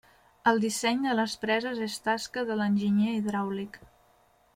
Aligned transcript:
El 0.51 0.61
disseny 0.61 1.03
de 1.07 1.11
les 1.19 1.35
preses 1.43 1.81
és 1.87 1.97
tasca 2.07 2.45
de 2.47 2.57
l'enginyer 2.61 3.13
hidràulic. 3.19 3.79